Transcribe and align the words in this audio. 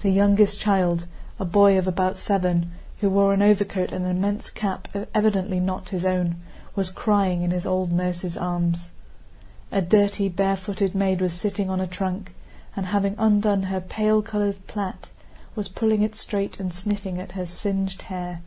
The 0.00 0.10
youngest 0.12 0.60
child, 0.60 1.06
a 1.40 1.44
boy 1.44 1.76
of 1.76 1.88
about 1.88 2.18
seven, 2.18 2.70
who 3.00 3.10
wore 3.10 3.34
an 3.34 3.42
overcoat 3.42 3.90
and 3.90 4.04
an 4.04 4.12
immense 4.16 4.48
cap 4.48 4.86
evidently 5.12 5.58
not 5.58 5.88
his 5.88 6.06
own, 6.06 6.36
was 6.76 6.88
crying 6.88 7.42
in 7.42 7.50
his 7.50 7.66
old 7.66 7.90
nurse's 7.90 8.36
arms. 8.36 8.90
A 9.72 9.82
dirty, 9.82 10.28
barefooted 10.28 10.94
maid 10.94 11.20
was 11.20 11.34
sitting 11.34 11.68
on 11.68 11.80
a 11.80 11.86
trunk, 11.88 12.32
and, 12.76 12.86
having 12.86 13.16
undone 13.18 13.64
her 13.64 13.80
pale 13.80 14.22
colored 14.22 14.64
plait, 14.68 15.10
was 15.56 15.68
pulling 15.68 16.02
it 16.02 16.14
straight 16.14 16.60
and 16.60 16.72
sniffing 16.72 17.18
at 17.20 17.32
her 17.32 17.44
singed 17.44 18.02
hair. 18.02 18.42